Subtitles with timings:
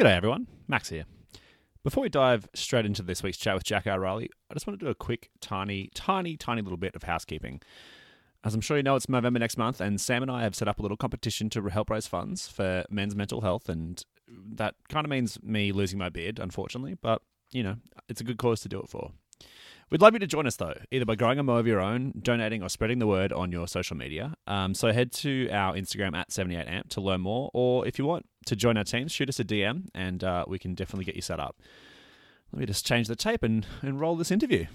[0.00, 0.46] G'day, everyone.
[0.66, 1.04] Max here.
[1.84, 4.00] Before we dive straight into this week's chat with Jack R.
[4.00, 7.60] Riley, I just want to do a quick, tiny, tiny, tiny little bit of housekeeping.
[8.42, 10.68] As I'm sure you know, it's November next month, and Sam and I have set
[10.68, 15.04] up a little competition to help raise funds for men's mental health, and that kind
[15.04, 17.20] of means me losing my beard, unfortunately, but,
[17.52, 17.76] you know,
[18.08, 19.12] it's a good cause to do it for.
[19.90, 22.12] We'd love you to join us though, either by growing a mo of your own,
[22.22, 24.34] donating, or spreading the word on your social media.
[24.46, 28.26] Um, so head to our Instagram at 78amp to learn more, or if you want
[28.46, 31.22] to join our team, shoot us a DM and uh, we can definitely get you
[31.22, 31.56] set up.
[32.52, 34.66] Let me just change the tape and, and roll this interview.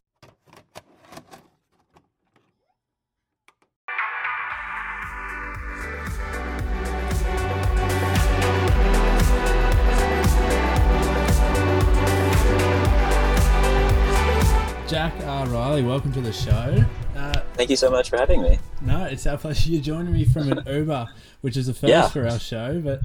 [15.76, 16.86] Riley, welcome to the show.
[17.18, 18.60] Uh, Thank you so much for having me.
[18.82, 19.72] no, it's our pleasure.
[19.72, 21.10] You're joining me from an Uber,
[21.42, 22.08] which is a first Yeah.
[22.08, 22.80] for our show.
[22.80, 23.02] But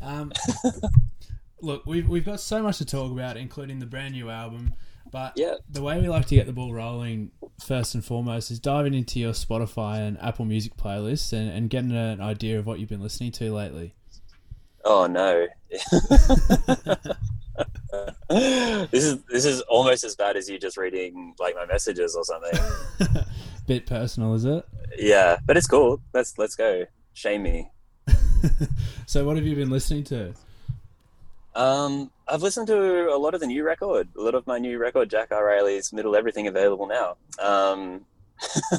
[0.00, 0.32] um,
[1.60, 4.72] look, we've, we've got so much to talk about, including the brand new album.
[5.12, 5.56] But Yeah.
[5.68, 9.20] the way we like to get the ball rolling, first and foremost, is diving into
[9.20, 13.02] your Spotify and Apple Music playlists and, and getting an idea of what you've been
[13.02, 13.94] listening to lately.
[14.86, 15.48] Oh no.
[18.28, 22.24] this is this is almost as bad as you just reading like my messages or
[22.24, 23.24] something.
[23.66, 24.64] Bit personal, is it?
[24.96, 26.00] Yeah, but it's cool.
[26.12, 26.84] Let's let's go.
[27.14, 27.70] Shame me.
[29.06, 30.34] So, what have you been listening to?
[31.54, 34.08] Um, I've listened to a lot of the new record.
[34.18, 35.44] A lot of my new record, Jack R.
[35.44, 37.16] Riley's Middle Everything, available now.
[37.38, 38.04] Um,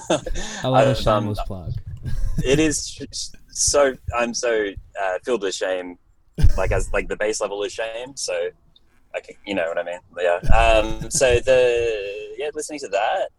[0.10, 1.74] I love a I've, um, shameless plug.
[2.44, 3.00] it is
[3.50, 5.98] so I'm so uh, filled with shame,
[6.58, 8.16] like as like the base level is shame.
[8.16, 8.50] So,
[9.46, 10.00] You know what I mean?
[10.20, 10.40] Yeah.
[10.50, 13.30] Um, so the yeah, listening to that.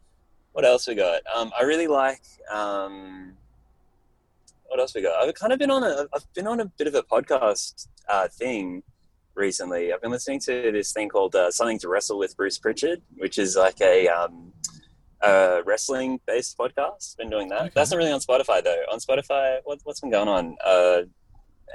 [0.52, 1.22] What else we got?
[1.34, 2.22] Um, I really like.
[2.50, 3.34] Um,
[4.66, 5.22] what else we got?
[5.22, 6.06] I've kind of been on a.
[6.14, 8.82] I've been on a bit of a podcast uh, thing
[9.34, 9.92] recently.
[9.92, 13.38] I've been listening to this thing called uh, Something to Wrestle with Bruce Prichard, which
[13.38, 14.52] is like a um,
[15.22, 17.16] uh, wrestling based podcast.
[17.16, 17.60] Been doing that.
[17.62, 17.70] Okay.
[17.74, 18.82] That's not really on Spotify though.
[18.92, 20.56] On Spotify, what, what's been going on?
[20.64, 21.02] Uh,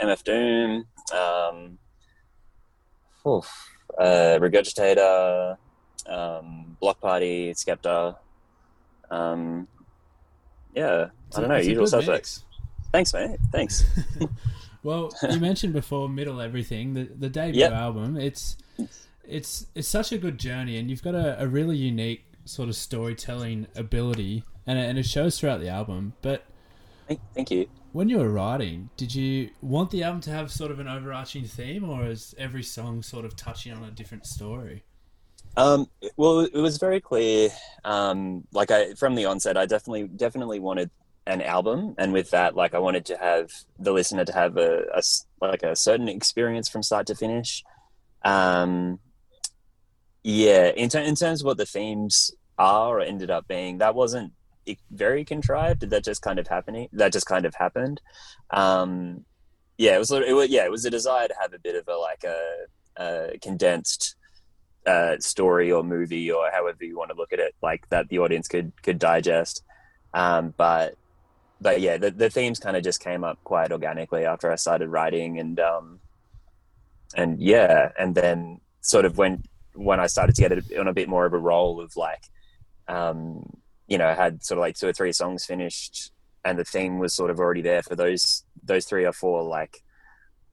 [0.02, 1.78] MF Doom, um,
[3.28, 5.58] oof, uh, Regurgitator,
[6.08, 8.16] um, Bloc Party, Skepta.
[9.09, 9.68] Um,
[10.76, 11.58] yeah, I don't know.
[11.58, 12.44] Usual suspects.
[12.92, 13.40] Thanks, mate.
[13.52, 13.84] Thanks.
[14.84, 17.72] Well, you mentioned before Middle Everything, the the debut Yep.
[17.72, 18.18] album.
[18.18, 18.58] It's
[19.24, 22.76] it's it's such a good journey, and you've got a, a really unique sort of
[22.76, 26.14] storytelling ability, and it, and it shows throughout the album.
[26.22, 26.44] But
[27.08, 27.70] Thank, thank you.
[27.94, 31.46] When you were writing, did you want the album to have sort of an overarching
[31.46, 34.84] theme, or is every song sort of touching on a different story?
[35.56, 35.88] Um,
[36.18, 37.50] well, it was very clear.
[37.86, 40.90] Um, like I, from the onset, I definitely, definitely wanted
[41.28, 44.86] an album, and with that, like I wanted to have the listener to have a,
[44.94, 45.02] a
[45.40, 47.64] like a certain experience from start to finish.
[48.26, 49.00] Um,
[50.24, 53.94] yeah, in, ter- in terms of what the themes are or ended up being, that
[53.94, 54.34] wasn't
[54.91, 55.79] very contrived.
[55.79, 56.90] Did that just kind of happening.
[56.94, 58.01] That just kind of happened.
[58.51, 59.25] Um,
[59.78, 60.12] yeah, it was.
[60.12, 60.50] It was.
[60.50, 62.66] Yeah, it was a desire to have a bit of a like a,
[62.97, 64.16] a condensed
[64.85, 68.19] uh, story or movie or however you want to look at it, like that the
[68.19, 69.63] audience could could digest.
[70.13, 70.96] Um, but
[71.62, 74.90] but yeah, the, the themes kind of just came up quite organically after I started
[74.90, 76.00] writing, and um,
[77.16, 80.94] and yeah, and then sort of when when I started to get it on a
[80.94, 82.23] bit more of a role of like,
[82.88, 83.50] um,
[83.94, 86.12] you know, had sort of like two or three songs finished,
[86.44, 89.84] and the theme was sort of already there for those those three or four like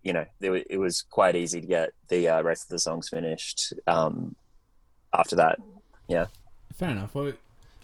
[0.02, 3.08] you know, it, it was quite easy to get the uh, rest of the songs
[3.10, 4.34] finished um,
[5.12, 5.58] after that.
[6.08, 6.26] Yeah
[6.80, 7.14] fair enough.
[7.14, 7.34] Well,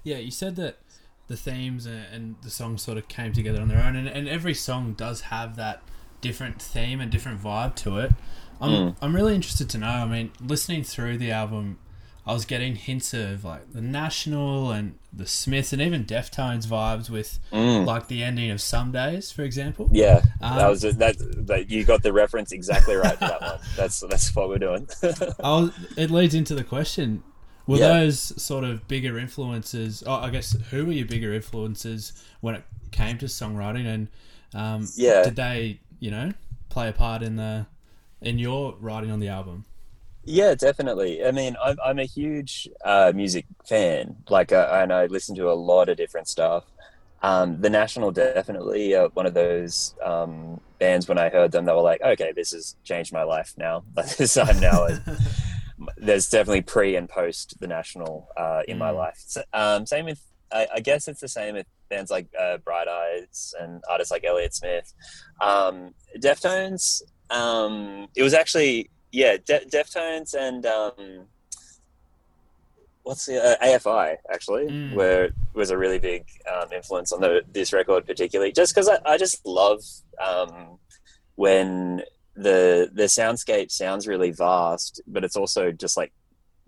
[0.03, 0.79] yeah, you said that
[1.29, 4.27] the themes and, and the songs sort of came together on their own, and, and
[4.27, 5.83] every song does have that
[6.23, 8.13] different theme and different vibe to it.
[8.61, 8.97] I'm Mm.
[9.03, 9.87] I'm really interested to know.
[9.87, 11.79] I mean, listening through the album,
[12.27, 17.09] I was getting hints of like the National and the Smiths and even Deftones vibes
[17.09, 17.87] with Mm.
[17.87, 19.89] like the ending of Some Days, for example.
[19.93, 21.17] Yeah, Um, that was that,
[21.47, 21.71] that.
[21.71, 23.59] You got the reference exactly right for that one.
[23.77, 24.89] That's that's what we're doing.
[25.39, 27.23] Was, it leads into the question:
[27.69, 27.89] Were Yeah.
[28.01, 30.03] those sort of bigger influences?
[30.07, 34.09] Oh, I guess who were your bigger influences when it came to songwriting, and
[34.53, 35.23] um, Yeah.
[35.23, 36.33] did they, you know,
[36.71, 37.67] play a part in the
[38.21, 39.65] in your writing on the album?
[40.27, 41.25] Yeah, definitely.
[41.25, 44.17] I mean, I'm, I'm a huge uh, music fan.
[44.29, 46.65] Like, uh, and I listen to a lot of different stuff.
[47.23, 51.09] Um, the National definitely uh, one of those um, bands.
[51.09, 54.17] When I heard them, they were like, "Okay, this has changed my life now." Like,
[54.17, 54.87] this I'm now.
[55.97, 58.97] There's definitely pre and post the National uh, in my Mm.
[58.97, 59.23] life.
[59.27, 60.21] So, um, same with,
[60.53, 64.25] I, I guess it's the same with bands like uh, Bright Eyes and artists like
[64.25, 64.93] Elliott Smith.
[65.41, 67.03] Um, Deftones.
[67.31, 71.27] Um, it was actually yeah, De- Deftones and um,
[73.03, 74.95] what's the uh, AFI actually, Mm.
[74.95, 78.99] where was a really big um, influence on the, this record, particularly just because I,
[79.05, 79.81] I just love
[80.25, 80.79] um,
[81.37, 82.03] when
[82.35, 86.13] the the soundscape sounds really vast, but it's also just like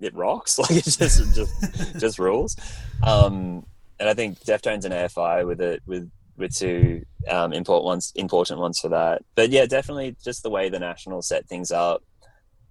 [0.01, 2.57] it rocks, like it just just just rules.
[3.03, 3.67] Um,
[4.01, 8.61] and I think Deftones and AFI with it with with two um, important ones important
[8.61, 9.23] ones for that.
[9.35, 12.03] But yeah, definitely just the way the National set things up.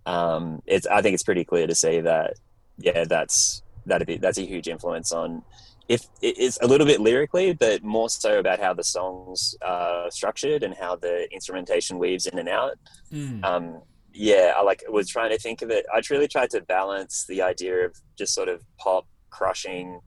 [0.08, 2.36] Um, it's I think it's pretty clear to see that
[2.78, 5.44] yeah, that's that'd be that's a huge influence on
[5.90, 10.64] if it's a little bit lyrically, but more so about how the songs are structured
[10.64, 12.78] and how the instrumentation weaves in and out.
[13.12, 13.44] Mm.
[13.44, 13.82] Um,
[14.14, 15.86] yeah, I like was trying to think of it.
[15.94, 20.02] I truly tried to balance the idea of just sort of pop crushing,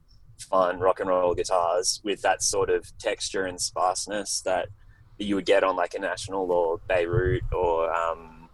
[0.49, 4.67] fun rock and roll guitars with that sort of texture and sparseness that
[5.17, 8.49] you would get on like a National or Beirut or um,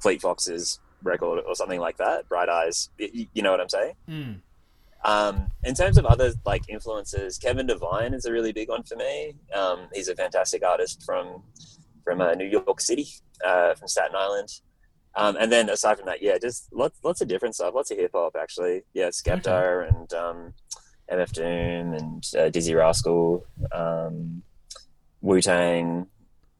[0.00, 2.28] Fleet Foxes record or something like that.
[2.28, 3.94] Bright Eyes, you know what I'm saying?
[4.08, 4.40] Mm.
[5.04, 8.96] Um, in terms of other like influences, Kevin Devine is a really big one for
[8.96, 9.34] me.
[9.52, 11.42] Um, he's a fantastic artist from
[12.04, 13.08] from uh, New York City,
[13.44, 14.48] uh, from Staten Island.
[15.14, 17.98] Um, and then aside from that, yeah, just lots lots of different stuff, lots of
[17.98, 18.82] hip hop actually.
[18.94, 20.54] Yeah, Skepta and um,
[21.10, 24.42] MF Doom and uh, Dizzee Rascal, um,
[25.20, 26.06] Wu Tang,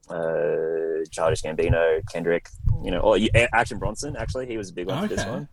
[0.09, 2.49] uh, Childish Gambino, Kendrick.
[2.83, 3.17] You know, or
[3.53, 4.15] Action Bronson.
[4.17, 5.29] Actually, he was a big one for this Okay.
[5.31, 5.47] one.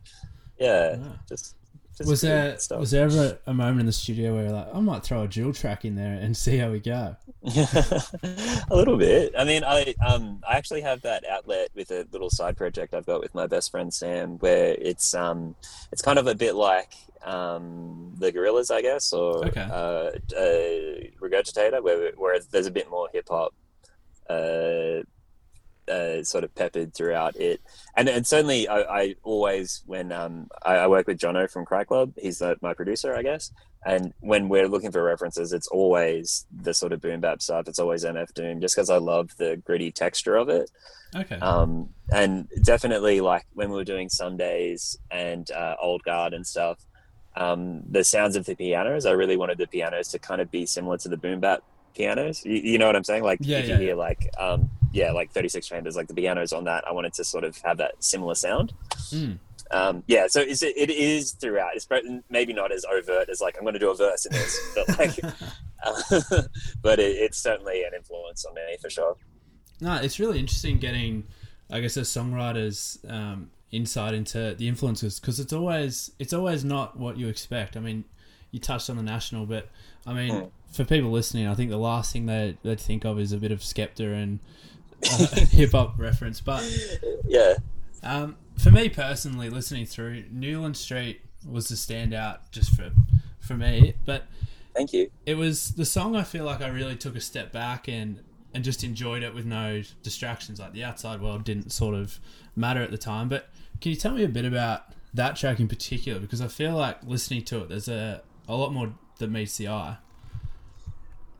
[0.59, 1.17] Yeah, Ah.
[1.29, 1.55] just.
[1.97, 2.81] just Was there stuff.
[2.81, 5.29] was there ever a moment in the studio where you're like, I might throw a
[5.29, 7.17] dual track in there and see how we go?
[7.45, 9.33] a little bit.
[9.39, 13.07] I mean, I um, I actually have that outlet with a little side project I've
[13.07, 15.55] got with my best friend Sam, where it's um,
[15.93, 16.93] it's kind of a bit like
[17.25, 19.61] um, the Gorillaz, I guess, or Okay.
[19.61, 23.55] uh, uh, Regurgitator, where where there's a bit more hip hop.
[24.29, 25.03] Uh,
[25.89, 27.61] uh, sort of peppered throughout it,
[27.97, 31.85] and and certainly I, I always when um, I, I work with Jono from Cry
[31.85, 33.53] Club, he's uh, my producer, I guess,
[33.85, 37.67] and when we're looking for references, it's always the sort of boom bap stuff.
[37.67, 40.71] It's always MF Doom, just because I love the gritty texture of it.
[41.17, 41.37] Okay.
[41.37, 46.47] Um, and definitely, like when we were doing some days and uh, Old Guard and
[46.47, 46.79] stuff,
[47.37, 50.67] um, the sounds of the pianos, I really wanted the pianos to kind of be
[50.67, 51.63] similar to the boom bap
[51.95, 52.45] pianos.
[52.45, 53.23] You, you know what I'm saying?
[53.23, 56.53] Like Yeah, if yeah, you hear like um, yeah, like 36 chambers, like the pianos
[56.53, 58.73] on that, I wanted to sort of have that similar sound.
[59.11, 59.39] Mm.
[59.73, 61.77] Um, yeah, so it's, it is throughout.
[61.77, 61.87] It's
[62.29, 64.89] maybe not as overt as like I'm going to do a verse in this, but
[64.99, 65.19] like,
[65.85, 66.43] uh,
[66.83, 69.17] but it, it's certainly an influence on me for sure.
[69.81, 71.25] No, it's really interesting getting,
[71.71, 76.99] I guess, a songwriter's um, insight into the influences because it's always it's always not
[76.99, 77.77] what you expect.
[77.77, 78.05] I mean,
[78.51, 79.69] you touched on the national, but
[80.07, 80.51] I mean, Mm.
[80.73, 83.53] for people listening, I think the last thing they they think of is a bit
[83.53, 84.39] of Skepta and
[85.11, 86.41] uh, hip hop reference.
[86.41, 86.63] But
[87.27, 87.55] Yeah,
[88.03, 92.91] um, for me personally, listening through Newland Street was the standout just for
[93.41, 93.95] for me.
[94.05, 94.25] But
[94.75, 95.11] thank you.
[95.27, 98.21] it was the song I feel like I really took a step back and
[98.53, 100.59] and just enjoyed it with no distractions.
[100.59, 102.19] Like the outside world didn't sort of
[102.57, 103.29] matter at the time.
[103.29, 103.49] But
[103.81, 106.19] can you tell me a bit about that track in particular?
[106.21, 109.69] Because I feel like listening to it, there's a a lot more than meets the
[109.69, 109.97] eye.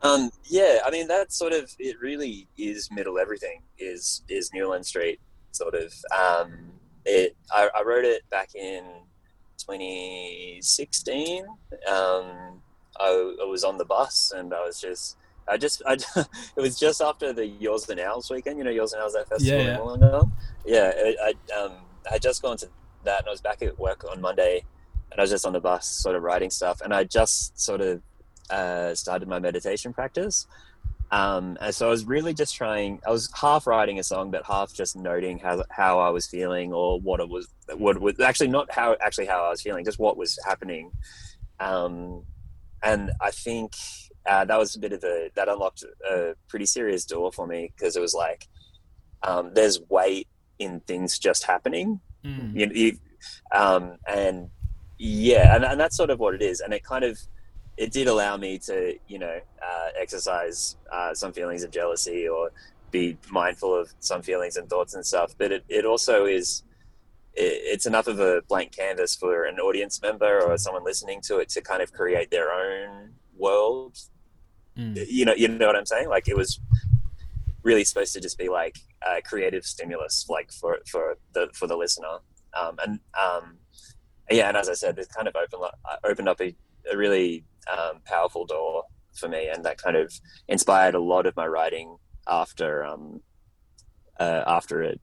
[0.01, 4.85] Um, yeah, I mean that sort of it really is middle everything is is Newland
[4.85, 5.19] Street
[5.51, 5.93] sort of.
[6.17, 6.71] Um,
[7.05, 8.83] it I, I wrote it back in
[9.57, 11.45] 2016.
[11.45, 12.61] Um,
[12.99, 15.17] I, I was on the bus and I was just.
[15.47, 15.93] I just, I,
[16.55, 18.59] it was just after the Yours and Owls weekend.
[18.59, 19.75] You know, Yours and Owls that festival Yeah, yeah.
[19.75, 20.31] in Wollongong.
[20.65, 21.73] Yeah, I, I, um,
[22.07, 22.69] I had just gone to
[23.05, 24.63] that, and I was back at work on Monday,
[25.11, 27.81] and I was just on the bus, sort of writing stuff, and I just sort
[27.81, 28.01] of
[28.49, 30.47] uh, started my meditation practice.
[31.11, 33.01] Um, and so I was really just trying.
[33.05, 36.71] I was half writing a song, but half just noting how how I was feeling
[36.73, 37.47] or what it was.
[37.75, 40.91] What was actually not how actually how I was feeling, just what was happening.
[41.59, 42.23] Um,
[42.81, 43.73] and I think
[44.25, 47.71] uh, that was a bit of a that unlocked a pretty serious door for me
[47.75, 48.47] because it was like
[49.23, 50.27] um, there's weight
[50.59, 52.55] in things just happening Mm.
[52.55, 52.97] you, you
[53.51, 54.49] um, and
[55.01, 57.17] yeah and, and that's sort of what it is and it kind of
[57.75, 62.51] it did allow me to you know uh, exercise uh, some feelings of jealousy or
[62.91, 66.61] be mindful of some feelings and thoughts and stuff but it, it also is
[67.33, 71.39] it, it's enough of a blank canvas for an audience member or someone listening to
[71.39, 73.97] it to kind of create their own world.
[74.77, 75.03] Mm.
[75.09, 76.09] you know you know what i'm saying?
[76.09, 76.59] Like it was
[77.63, 81.75] really supposed to just be like a creative stimulus like for for the for the
[81.75, 82.19] listener.
[82.53, 83.57] Um and um
[84.31, 86.55] yeah and as i said it kind of opened up opened up a,
[86.91, 88.83] a really um, powerful door
[89.13, 90.11] for me and that kind of
[90.47, 91.97] inspired a lot of my writing
[92.27, 93.21] after um
[94.19, 95.01] uh, after it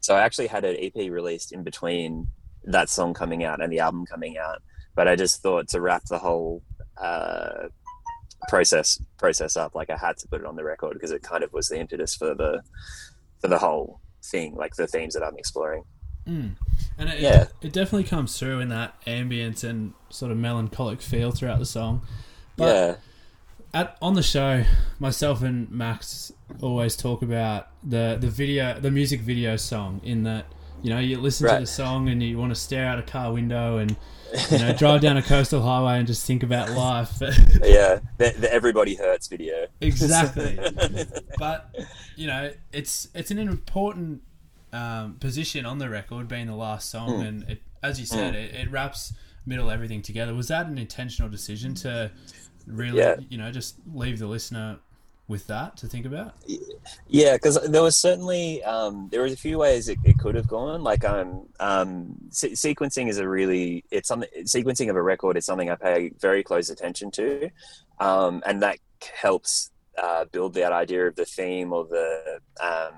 [0.00, 2.28] so I actually had an EP released in between
[2.64, 4.62] that song coming out and the album coming out.
[4.94, 6.62] But I just thought to wrap the whole
[7.00, 7.68] uh,
[8.48, 11.44] process process up, like I had to put it on the record because it kind
[11.44, 12.62] of was the impetus for the
[13.40, 15.84] for the whole thing, like the themes that I'm exploring.
[16.30, 16.52] Mm.
[16.98, 17.42] And it, Yeah.
[17.42, 21.66] it, it definitely comes through in that ambience and sort of melancholic feel throughout the
[21.66, 22.02] song.
[22.56, 22.94] But yeah,
[23.72, 24.64] at on the show,
[24.98, 30.00] myself and Max always talk about the the video, the music video song.
[30.04, 30.46] In that,
[30.82, 33.32] you know, you listen to the song and you want to stare out a car
[33.32, 33.96] window and
[34.50, 37.12] you know drive down a coastal highway and just think about life.
[37.64, 39.66] yeah, the, the Everybody Hurts video.
[39.80, 40.58] exactly.
[41.38, 41.74] but
[42.16, 44.22] you know, it's it's an important
[44.72, 47.20] um, position on the record, being the last song, Hmm.
[47.26, 49.12] and it, as you said, it, it wraps
[49.46, 50.34] middle everything together.
[50.34, 52.10] Was that an intentional decision to
[52.66, 53.16] really, Yeah.
[53.28, 54.78] you know, just leave the listener
[55.28, 56.34] with that to think about?
[57.08, 60.46] Yeah, because there was certainly um, there was a few ways it, it could have
[60.48, 60.82] gone.
[60.82, 65.46] Like um, um, se- sequencing is a really it's something sequencing of a record is
[65.46, 67.48] something I pay very close attention to,
[67.98, 68.78] um, and that
[69.20, 72.94] helps uh, build that idea of the theme or the um,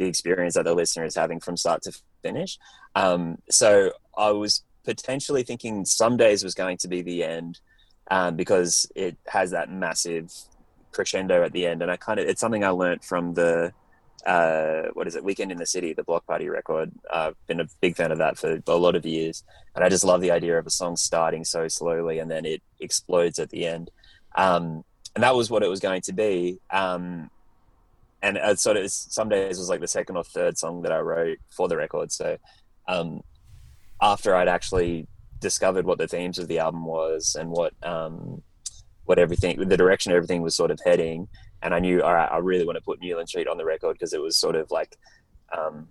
[0.00, 1.92] the experience that the listener is having from start to
[2.22, 2.58] finish.
[2.96, 7.60] Um, so I was potentially thinking some days was going to be the end
[8.10, 10.32] um, because it has that massive
[10.90, 11.82] crescendo at the end.
[11.82, 13.72] And i kind of it's something i learned from the
[14.26, 15.24] uh what is it?
[15.24, 16.90] Weekend in the city the bloc party record.
[17.12, 19.44] I've been a big fan of that for a lot of years.
[19.74, 22.62] And i just love the idea of a song starting so slowly and then it
[22.80, 23.90] explodes at the end.
[24.34, 24.82] Um
[25.14, 26.58] and that was what it was going to be.
[26.70, 27.30] Um
[28.22, 30.98] and it sort of some days was like the second or third song that i
[30.98, 32.12] wrote for the record.
[32.12, 32.36] So
[32.88, 33.22] um
[34.02, 35.06] after i'd actually
[35.40, 38.42] discovered what the themes of the album was and what um
[39.04, 41.28] what everything the direction everything was sort of heading.
[41.62, 43.94] And i knew all right i really want to put newland street on the record
[43.94, 44.96] because it was sort of like
[45.56, 45.88] um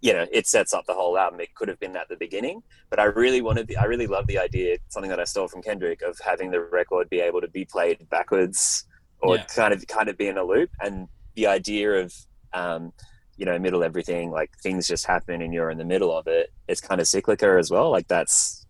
[0.00, 1.38] you know it sets up the whole album.
[1.40, 4.26] It could have been at the beginning but i really wanted the, i really love
[4.26, 7.48] the idea something that i stole from kendrick of having the record be able to
[7.48, 8.84] be played backwards
[9.20, 9.44] or Yeah.
[9.44, 10.70] kind of kind of be in a loop.
[10.80, 12.12] And the idea of
[12.52, 12.92] um
[13.36, 16.50] you know middle everything like things just happen and you're in the middle of it
[16.68, 18.66] it's kind of cyclical as well like that's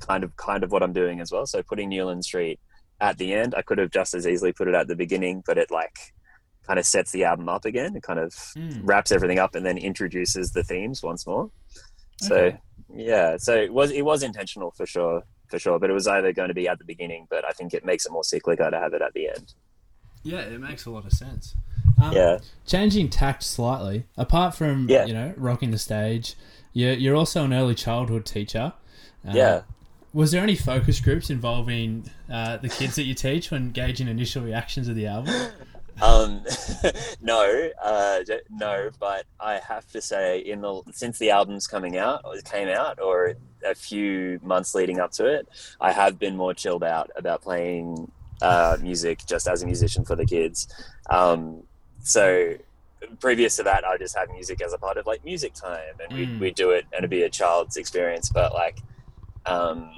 [0.00, 2.58] kind of kind of what i'm doing as well so putting newland street
[3.00, 5.58] at the end i could have just as easily put it at the beginning but
[5.58, 5.96] it like
[6.66, 8.80] kind of sets the album up again and kind of Mm.
[8.82, 11.50] wraps everything up and then introduces the themes once more
[12.20, 12.58] so Okay.
[12.94, 16.32] yeah so it was it was intentional for sure for sure but it was either
[16.32, 18.78] going to be at the beginning but i think it makes it more cyclical to
[18.78, 19.52] have it at the end
[20.24, 21.54] Yeah, it makes a lot of sense.
[22.00, 25.06] Um, yeah Changing tact slightly, apart from Yeah.
[25.06, 26.34] you know rocking the stage,
[26.72, 28.72] you're you're also an early childhood teacher.
[29.26, 29.62] Uh, yeah
[30.12, 34.42] Was there any focus groups involving uh, the kids that you teach when gauging initial
[34.42, 35.34] reactions of the album?
[36.00, 36.44] um
[37.20, 42.20] no uh no but i have to say in the since the album's coming out
[42.24, 43.34] or it came out or
[43.66, 45.48] a few months leading up to it
[45.80, 48.08] i have been more chilled out about playing
[48.42, 50.68] uh music just as a musician for the kids
[51.10, 51.64] um
[52.00, 52.54] so
[53.20, 56.10] previous to that i just had music as a part of like music time and
[56.12, 56.16] Mm.
[56.34, 58.78] we we do it and it'd be a child's experience but like
[59.46, 59.92] um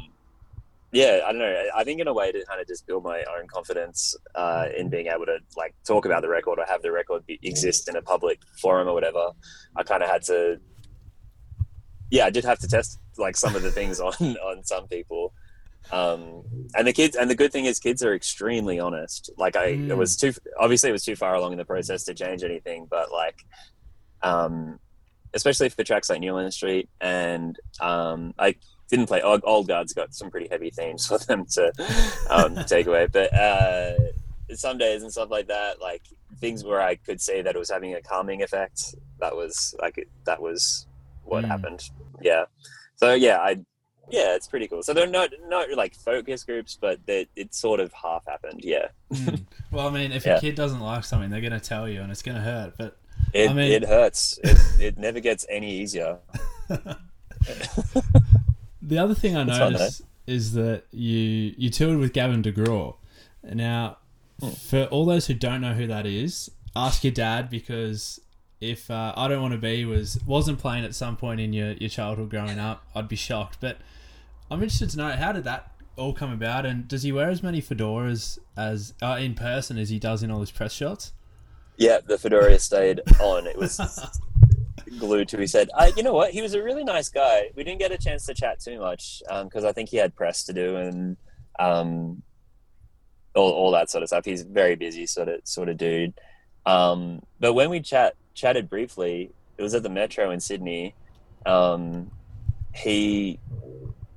[0.93, 1.65] yeah, I don't know.
[1.77, 4.89] I think in a way to kind of just build my own confidence uh, in
[4.89, 7.95] being able to like talk about the record or have the record be, exist in
[7.95, 9.31] a public forum or whatever.
[9.77, 10.59] I kind of had to,
[12.11, 15.33] yeah, I did have to test like some of the things on on some people.
[15.93, 16.43] Um,
[16.75, 19.31] and the kids, and the good thing is, kids are extremely honest.
[19.37, 19.91] Like I, Mm.
[19.91, 22.87] it was too obviously it was too far along in the process to change anything,
[22.91, 23.37] but like,
[24.23, 24.79] um,
[25.35, 28.57] especially for tracks like Newland Street and um, I
[28.91, 31.73] didn't play old, old guard's got some pretty heavy themes for them to
[32.29, 33.93] um, take away but uh,
[34.55, 36.03] some days and stuff like that like
[36.41, 40.09] things where i could say that it was having a calming effect that was like
[40.27, 40.89] that was
[41.23, 41.49] what Mm.
[41.49, 41.83] happened
[42.21, 42.45] yeah
[42.97, 43.57] so yeah i
[44.11, 47.81] yeah it's pretty cool so they're not not like focus groups but they, it sort
[47.81, 49.43] of half happened yeah Mm.
[49.73, 50.37] Well, I mean, if Yeah.
[50.37, 52.75] a kid doesn't like something, they're going to tell you, and it's going to hurt.
[52.79, 52.97] But
[53.33, 56.19] it, I mean- it hurts it, it never gets any easier
[58.83, 62.95] the other thing I That's fun, noticed is that you you toured with Gavin DeGraw.
[63.43, 63.97] Now,
[64.41, 64.51] Hmm.
[64.51, 68.21] for all those who don't know who that is, ask your dad because
[68.61, 71.73] if uh, I don't want to be was wasn't playing at some point in your,
[71.73, 73.59] your childhood growing up, I'd be shocked.
[73.61, 73.79] But
[74.51, 77.43] I'm interested to know how did that all come about, and does he wear as
[77.43, 81.13] many fedoras as uh, in person as he does in all his press shots?
[81.81, 83.81] yeah the fedora stayed on it was
[84.99, 85.71] glued to his head.
[85.77, 86.31] I, you know what?
[86.31, 87.51] He was a really nice guy.
[87.55, 90.45] We didn't get a chance to chat too much because I think he had press
[90.45, 91.17] to do and
[91.59, 92.23] um,
[93.35, 94.25] all, all that sort of stuff.
[94.25, 96.15] He's very busy sort of sort of dude.
[96.67, 100.95] Um, but when we chat chatted briefly, it was at the Metro in Sydney.
[101.47, 102.11] Um,
[102.75, 103.39] he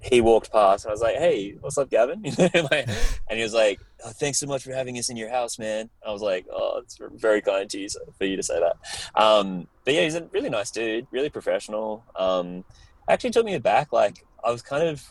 [0.03, 3.79] he walked past and I was like, "Hey, what's up, Gavin?" and he was like,
[4.03, 6.79] oh, "Thanks so much for having us in your house, man." I was like, "Oh,
[6.83, 10.25] it's very kind to you for you to say that." Um, but yeah, he's a
[10.33, 12.03] really nice dude, really professional.
[12.17, 12.65] Um,
[13.09, 13.93] actually took me aback.
[13.93, 15.01] Like I was kind of,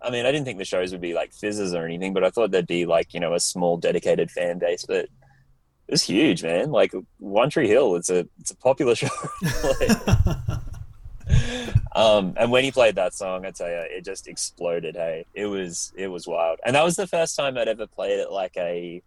[0.00, 2.30] I mean, I didn't think the shows would be like fizzes or anything, but I
[2.30, 6.44] thought there'd be like you know a small dedicated fan base, but it was huge,
[6.44, 6.70] man.
[6.70, 9.08] Like One Tree Hill, it's a it's a popular show.
[9.80, 10.60] like,
[11.94, 14.96] um, and when he played that song, I tell you, it just exploded.
[14.96, 18.18] Hey, it was it was wild, and that was the first time I'd ever played
[18.18, 19.02] it like a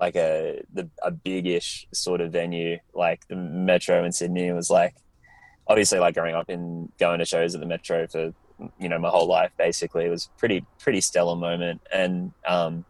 [0.00, 4.48] like a the, a big-ish sort of venue, like the Metro in Sydney.
[4.48, 4.94] It was like
[5.66, 8.32] obviously like growing up in going to shows at the Metro for
[8.78, 9.52] you know my whole life.
[9.56, 12.84] Basically, it was pretty pretty stellar moment, and um,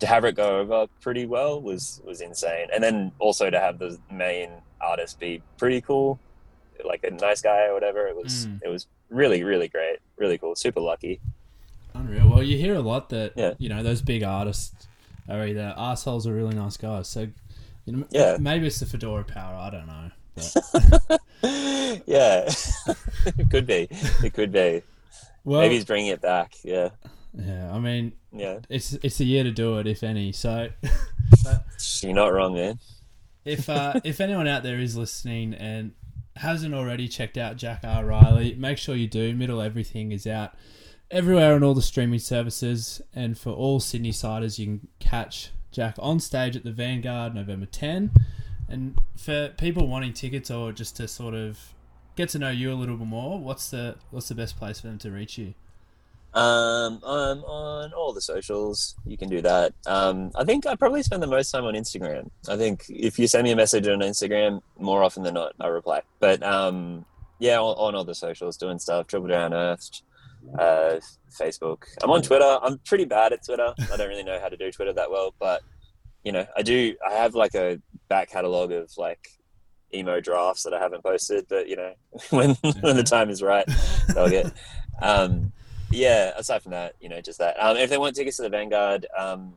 [0.00, 2.68] to have it go over pretty well was was insane.
[2.72, 6.18] And then also to have the main artist be pretty cool
[6.84, 8.06] like a nice guy or whatever.
[8.06, 8.60] It was mm.
[8.62, 11.20] it was really really great, really cool, super lucky.
[11.94, 12.28] Unreal.
[12.28, 13.54] Well, you hear a lot that yeah.
[13.58, 14.88] you know those big artists
[15.28, 17.08] are either assholes or really nice guys.
[17.08, 17.28] So
[17.84, 19.56] you know, yeah, maybe it's the fedora power.
[19.56, 20.10] I don't know.
[22.06, 22.50] yeah,
[23.26, 23.88] it could be.
[23.90, 24.82] It could be.
[25.46, 26.54] Well, maybe he's bringing it back.
[26.64, 26.88] Yeah.
[27.34, 30.32] Yeah, I mean, yeah, it's it's a year to do it, if any.
[30.32, 30.70] So,
[31.44, 31.64] but,
[32.00, 32.78] you're not wrong, man.
[33.44, 35.92] If uh, if anyone out there is listening and
[36.36, 38.04] hasn't already checked out Jack R.
[38.04, 39.34] Riley, make sure you do.
[39.34, 40.54] Middle Everything is out
[41.10, 43.00] everywhere on all the streaming services.
[43.14, 47.66] And for all Sydney siders, you can catch Jack on stage at the Vanguard November
[47.66, 48.10] 10.
[48.68, 51.74] And for people wanting tickets or just to sort of
[52.16, 54.88] get to know you a little bit more, what's the what's the best place for
[54.88, 55.54] them to reach you?
[56.34, 58.96] Um, I'm on all the socials.
[59.06, 59.72] You can do that.
[59.86, 62.28] Um, I think I probably spend the most time on Instagram.
[62.48, 65.68] I think if you send me a message on Instagram, more often than not, I
[65.68, 66.02] reply.
[66.18, 67.04] But um,
[67.38, 69.06] yeah, on, on, all the socials, doing stuff.
[69.06, 70.02] Triple J Unearthed,
[70.58, 70.98] uh,
[71.30, 71.84] Facebook.
[72.02, 72.58] I'm on Twitter.
[72.62, 73.72] I'm pretty bad at Twitter.
[73.92, 75.62] I don't really know how to do Twitter that well, but
[76.24, 76.96] you know, I do.
[77.08, 79.28] I have like a back catalog of like
[79.94, 81.92] emo drafts that I haven't posted, but you know,
[82.30, 83.68] when when the time is right,
[84.12, 84.52] they'll get.
[85.00, 85.52] Um,
[85.94, 87.56] yeah, aside from that, you know, just that.
[87.62, 89.54] Um, if they want tickets to the Vanguard, um,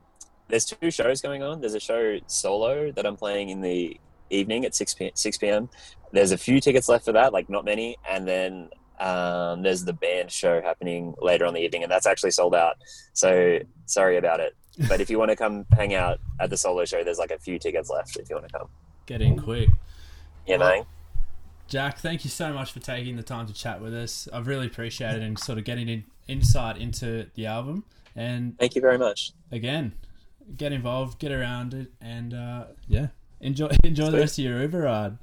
[0.47, 1.61] there's two shows going on.
[1.61, 5.69] There's a show solo that I'm playing in the evening at 6 p- 6 p.m.
[6.11, 7.97] There's a few tickets left for that, like not many.
[8.09, 8.69] And then
[8.99, 12.77] um, there's the band show happening later on the evening, and that's actually sold out.
[13.13, 14.55] So sorry about it.
[14.87, 17.39] But if you want to come hang out at the solo show, there's like a
[17.39, 18.67] few tickets left if you want to come.
[19.07, 19.69] Get in quick.
[20.45, 20.85] You know?
[21.67, 24.29] Jack, thank you so much for taking the time to chat with us.
[24.31, 27.83] I've really appreciated and sort of getting in, insight into the album.
[28.15, 29.33] And thank you very much.
[29.51, 29.93] Again,
[30.55, 33.07] get involved, get around it, and uh, yeah,
[33.39, 34.11] enjoy enjoy Sweet.
[34.11, 35.17] the rest of your Uber ride.